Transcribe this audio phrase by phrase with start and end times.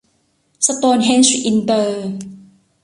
[0.65, 2.09] สโตนเฮ้นจ์ อินเตอร์